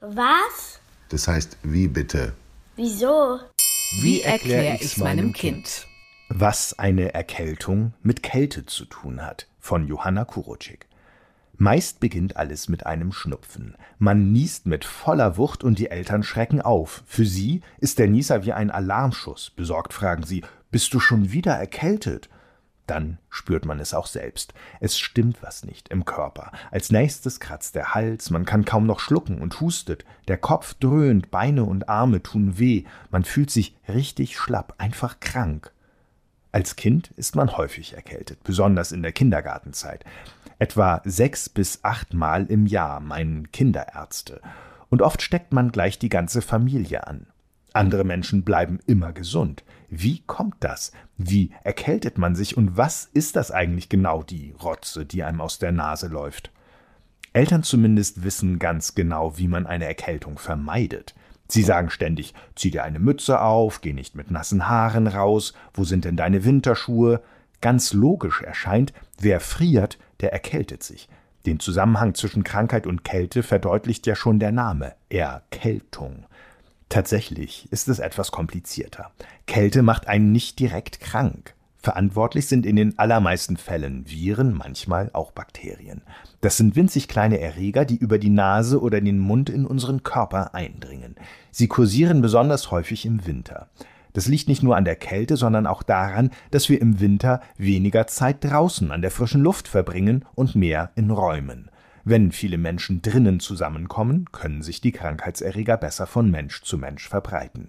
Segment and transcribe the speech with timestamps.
[0.00, 0.80] Was?
[1.08, 2.34] Das heißt, wie bitte?
[2.76, 3.40] Wieso?
[4.00, 5.88] Wie erkläre ich meinem Kind?
[6.28, 10.86] Was eine Erkältung mit Kälte zu tun hat, von Johanna Kuroczyk.
[11.56, 13.74] Meist beginnt alles mit einem Schnupfen.
[13.98, 17.02] Man niest mit voller Wucht und die Eltern schrecken auf.
[17.06, 19.50] Für sie ist der Nieser wie ein Alarmschuss.
[19.50, 22.28] Besorgt fragen sie, bist du schon wieder erkältet?
[22.86, 24.54] Dann spürt man es auch selbst.
[24.80, 26.52] Es stimmt was nicht im Körper.
[26.70, 30.04] Als nächstes kratzt der Hals, man kann kaum noch schlucken und hustet.
[30.28, 32.84] Der Kopf dröhnt, Beine und Arme tun weh.
[33.10, 35.72] Man fühlt sich richtig schlapp, einfach krank.
[36.52, 40.04] Als Kind ist man häufig erkältet, besonders in der Kindergartenzeit.
[40.58, 44.40] Etwa sechs bis achtmal im Jahr meinen Kinderärzte.
[44.88, 47.26] Und oft steckt man gleich die ganze Familie an.
[47.76, 49.62] Andere Menschen bleiben immer gesund.
[49.90, 50.92] Wie kommt das?
[51.18, 55.58] Wie erkältet man sich und was ist das eigentlich genau, die Rotze, die einem aus
[55.58, 56.50] der Nase läuft?
[57.34, 61.14] Eltern zumindest wissen ganz genau, wie man eine Erkältung vermeidet.
[61.48, 65.84] Sie sagen ständig, zieh dir eine Mütze auf, geh nicht mit nassen Haaren raus, wo
[65.84, 67.20] sind denn deine Winterschuhe?
[67.60, 71.10] Ganz logisch erscheint, wer friert, der erkältet sich.
[71.44, 76.24] Den Zusammenhang zwischen Krankheit und Kälte verdeutlicht ja schon der Name Erkältung.
[76.88, 79.10] Tatsächlich ist es etwas komplizierter.
[79.46, 81.54] Kälte macht einen nicht direkt krank.
[81.78, 86.02] Verantwortlich sind in den allermeisten Fällen Viren, manchmal auch Bakterien.
[86.40, 90.54] Das sind winzig kleine Erreger, die über die Nase oder den Mund in unseren Körper
[90.54, 91.14] eindringen.
[91.52, 93.68] Sie kursieren besonders häufig im Winter.
[94.14, 98.06] Das liegt nicht nur an der Kälte, sondern auch daran, dass wir im Winter weniger
[98.06, 101.70] Zeit draußen an der frischen Luft verbringen und mehr in Räumen.
[102.08, 107.68] Wenn viele Menschen drinnen zusammenkommen, können sich die Krankheitserreger besser von Mensch zu Mensch verbreiten.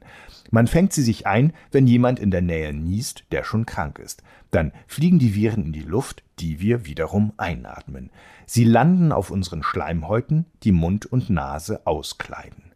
[0.51, 4.21] Man fängt sie sich ein, wenn jemand in der Nähe niest, der schon krank ist.
[4.51, 8.11] Dann fliegen die Viren in die Luft, die wir wiederum einatmen.
[8.45, 12.73] Sie landen auf unseren Schleimhäuten, die Mund und Nase auskleiden.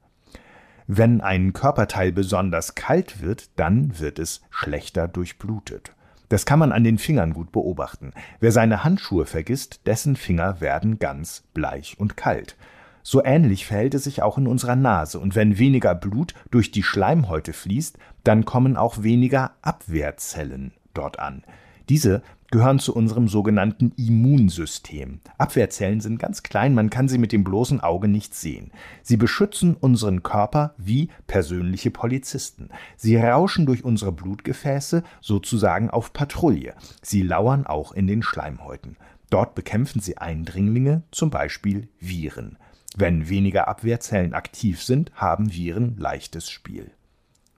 [0.87, 5.93] Wenn ein Körperteil besonders kalt wird, dann wird es schlechter durchblutet.
[6.31, 8.13] Das kann man an den Fingern gut beobachten.
[8.39, 12.55] Wer seine Handschuhe vergisst, dessen Finger werden ganz bleich und kalt.
[13.03, 16.83] So ähnlich verhält es sich auch in unserer Nase, und wenn weniger Blut durch die
[16.83, 21.43] Schleimhäute fließt, dann kommen auch weniger Abwehrzellen dort an.
[21.89, 25.21] Diese gehören zu unserem sogenannten Immunsystem.
[25.37, 28.71] Abwehrzellen sind ganz klein, man kann sie mit dem bloßen Auge nicht sehen.
[29.01, 32.69] Sie beschützen unseren Körper wie persönliche Polizisten.
[32.97, 36.75] Sie rauschen durch unsere Blutgefäße sozusagen auf Patrouille.
[37.01, 38.97] Sie lauern auch in den Schleimhäuten.
[39.29, 42.57] Dort bekämpfen sie Eindringlinge, zum Beispiel Viren.
[42.97, 46.91] Wenn weniger Abwehrzellen aktiv sind, haben Viren leichtes Spiel.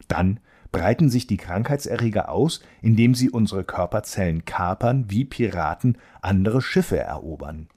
[0.08, 0.40] Dann
[0.74, 7.70] breiten sich die Krankheitserreger aus, indem sie unsere Körperzellen kapern, wie Piraten andere Schiffe erobern.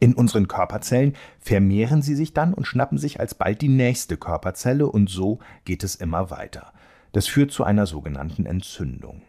[0.00, 5.10] In unseren Körperzellen vermehren sie sich dann und schnappen sich alsbald die nächste Körperzelle und
[5.10, 6.72] so geht es immer weiter.
[7.12, 9.20] Das führt zu einer sogenannten Entzündung.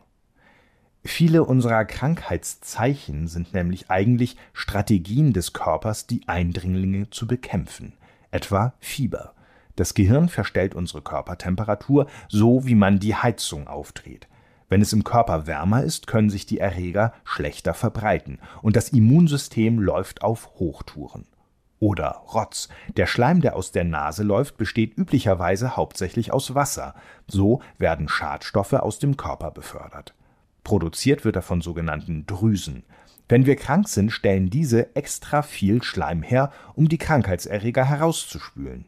[1.03, 7.93] Viele unserer Krankheitszeichen sind nämlich eigentlich Strategien des Körpers, die Eindringlinge zu bekämpfen,
[8.31, 9.33] etwa Fieber.
[9.75, 14.27] Das Gehirn verstellt unsere Körpertemperatur, so wie man die Heizung aufdreht.
[14.69, 19.79] Wenn es im Körper wärmer ist, können sich die Erreger schlechter verbreiten und das Immunsystem
[19.79, 21.25] läuft auf Hochtouren.
[21.79, 22.69] Oder Rotz.
[22.95, 26.95] Der Schleim, der aus der Nase läuft, besteht üblicherweise hauptsächlich aus Wasser.
[27.27, 30.13] So werden Schadstoffe aus dem Körper befördert.
[30.63, 32.83] Produziert wird er von sogenannten Drüsen.
[33.27, 38.85] Wenn wir krank sind, stellen diese extra viel Schleim her, um die Krankheitserreger herauszuspülen.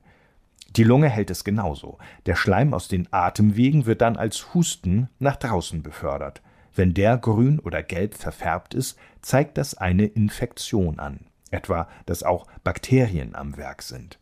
[0.75, 1.97] Die Lunge hält es genauso.
[2.25, 6.41] Der Schleim aus den Atemwegen wird dann als Husten nach draußen befördert.
[6.75, 12.47] Wenn der grün oder gelb verfärbt ist, zeigt das eine Infektion an, etwa dass auch
[12.63, 14.19] Bakterien am Werk sind.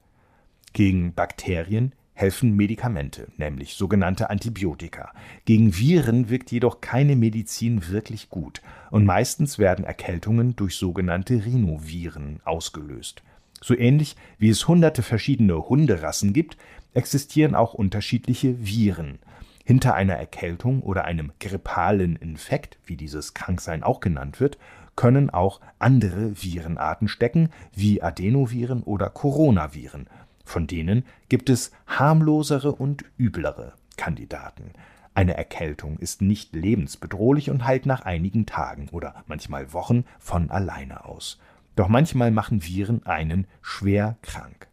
[0.73, 5.13] Gegen Bakterien helfen Medikamente, nämlich sogenannte Antibiotika.
[5.45, 8.61] Gegen Viren wirkt jedoch keine Medizin wirklich gut,
[8.91, 13.23] und meistens werden Erkältungen durch sogenannte Rhinoviren ausgelöst.
[13.63, 16.57] So ähnlich wie es hunderte verschiedene Hunderassen gibt,
[16.93, 19.19] existieren auch unterschiedliche Viren.
[19.63, 24.57] Hinter einer Erkältung oder einem grippalen Infekt, wie dieses Kranksein auch genannt wird,
[24.97, 30.07] können auch andere Virenarten stecken, wie Adenoviren oder Coronaviren.
[30.43, 34.73] Von denen gibt es harmlosere und üblere Kandidaten.
[35.13, 41.05] Eine Erkältung ist nicht lebensbedrohlich und heilt nach einigen Tagen oder manchmal Wochen von alleine
[41.05, 41.39] aus.
[41.75, 44.67] Doch manchmal machen Viren einen schwer krank.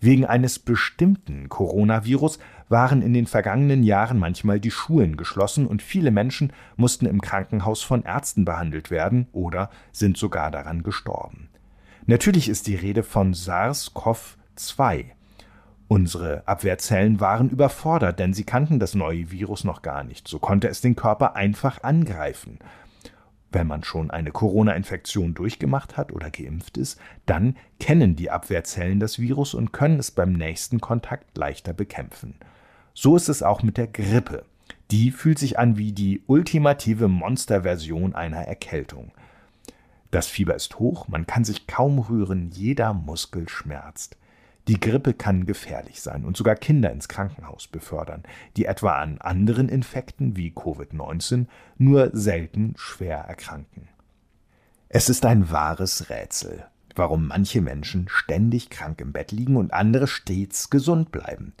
[0.00, 2.38] Wegen eines bestimmten Coronavirus
[2.68, 7.82] waren in den vergangenen Jahren manchmal die Schulen geschlossen und viele Menschen mussten im Krankenhaus
[7.82, 11.48] von Ärzten behandelt werden oder sind sogar daran gestorben.
[12.06, 15.06] Natürlich ist die Rede von SARS-CoV-2.
[15.88, 20.28] Unsere Abwehrzellen waren überfordert, denn sie kannten das neue Virus noch gar nicht.
[20.28, 22.58] So konnte es den Körper einfach angreifen.
[23.50, 29.18] Wenn man schon eine Corona-Infektion durchgemacht hat oder geimpft ist, dann kennen die Abwehrzellen das
[29.18, 32.34] Virus und können es beim nächsten Kontakt leichter bekämpfen.
[32.92, 34.44] So ist es auch mit der Grippe.
[34.90, 39.12] Die fühlt sich an wie die ultimative Monsterversion einer Erkältung.
[40.10, 44.16] Das Fieber ist hoch, man kann sich kaum rühren, jeder Muskel schmerzt.
[44.68, 48.22] Die Grippe kann gefährlich sein und sogar Kinder ins Krankenhaus befördern,
[48.58, 51.46] die etwa an anderen Infekten wie Covid-19
[51.78, 53.88] nur selten schwer erkranken.
[54.90, 60.06] Es ist ein wahres Rätsel, warum manche Menschen ständig krank im Bett liegen und andere
[60.06, 61.54] stets gesund bleiben.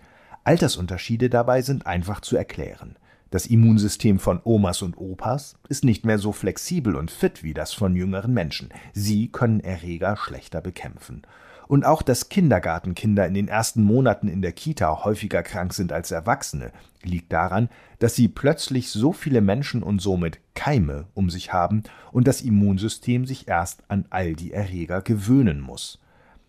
[0.44, 2.96] Altersunterschiede dabei sind einfach zu erklären.
[3.30, 7.72] Das Immunsystem von Omas und Opas ist nicht mehr so flexibel und fit wie das
[7.72, 8.70] von jüngeren Menschen.
[8.92, 11.22] Sie können Erreger schlechter bekämpfen.
[11.68, 16.10] Und auch, dass Kindergartenkinder in den ersten Monaten in der Kita häufiger krank sind als
[16.10, 16.72] Erwachsene,
[17.02, 17.68] liegt daran,
[17.98, 23.26] dass sie plötzlich so viele Menschen und somit Keime um sich haben und das Immunsystem
[23.26, 26.00] sich erst an all die Erreger gewöhnen muss.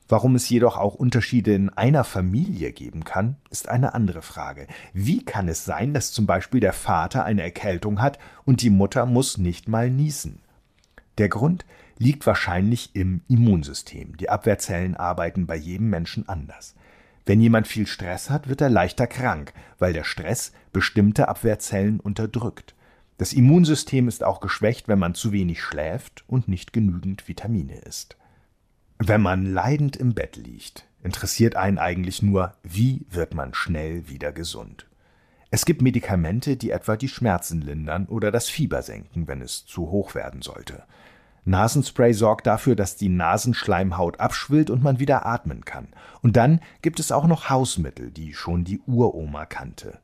[0.08, 4.68] Warum es jedoch auch Unterschiede in einer Familie geben kann, ist eine andere Frage.
[4.94, 9.06] Wie kann es sein, dass zum Beispiel der Vater eine Erkältung hat und die Mutter
[9.06, 10.40] muss nicht mal niesen?
[11.20, 11.66] Der Grund
[12.00, 14.18] liegt wahrscheinlich im Immunsystem.
[14.18, 16.74] Die Abwehrzellen arbeiten bei jedem Menschen anders.
[17.26, 22.74] Wenn jemand viel Stress hat, wird er leichter krank, weil der Stress bestimmte Abwehrzellen unterdrückt.
[23.18, 28.16] Das Immunsystem ist auch geschwächt, wenn man zu wenig schläft und nicht genügend Vitamine isst.
[28.98, 34.32] Wenn man leidend im Bett liegt, interessiert einen eigentlich nur, wie wird man schnell wieder
[34.32, 34.88] gesund.
[35.52, 39.92] Es gibt Medikamente, die etwa die Schmerzen lindern oder das Fieber senken, wenn es zu
[39.92, 40.84] hoch werden sollte.
[41.50, 45.88] Nasenspray sorgt dafür, dass die Nasenschleimhaut abschwillt und man wieder atmen kann.
[46.22, 50.00] Und dann gibt es auch noch Hausmittel, die schon die Uroma kannte.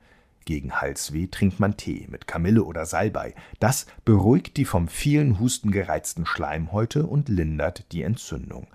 [0.46, 3.34] Gegen Halsweh trinkt man Tee mit Kamille oder Salbei.
[3.60, 8.68] Das beruhigt die vom vielen Husten gereizten Schleimhäute und lindert die Entzündung.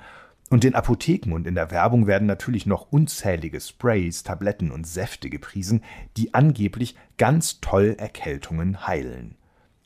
[0.49, 5.31] Und in Apotheken und in der Werbung werden natürlich noch unzählige Sprays, Tabletten und Säfte
[5.31, 5.85] gepriesen,
[6.17, 9.37] die angeblich ganz toll Erkältungen heilen.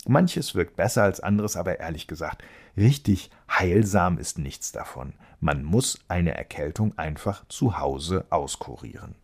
[0.09, 2.43] Manches wirkt besser als anderes, aber ehrlich gesagt,
[2.77, 5.15] richtig heilsam ist nichts davon.
[5.41, 9.15] Man muss eine Erkältung einfach zu Hause auskurieren.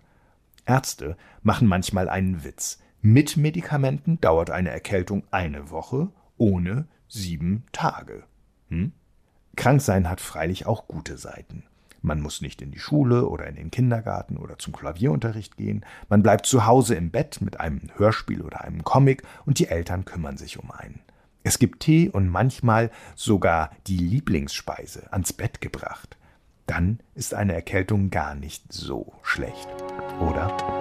[0.66, 2.78] Ärzte machen manchmal einen Witz.
[3.02, 8.24] Mit Medikamenten dauert eine Erkältung eine Woche, ohne sieben Tage.
[8.68, 8.92] Hm?
[9.56, 11.64] Kranksein hat freilich auch gute Seiten.
[12.02, 15.84] Man muss nicht in die Schule oder in den Kindergarten oder zum Klavierunterricht gehen.
[16.08, 20.04] Man bleibt zu Hause im Bett mit einem Hörspiel oder einem Comic und die Eltern
[20.04, 21.00] kümmern sich um einen.
[21.42, 26.16] Es gibt Tee und manchmal sogar die Lieblingsspeise ans Bett gebracht.
[26.66, 29.68] Dann ist eine Erkältung gar nicht so schlecht,
[30.20, 30.79] oder?